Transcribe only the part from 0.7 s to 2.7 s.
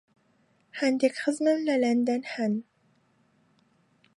هەندێک خزمم لە لەندەن هەن.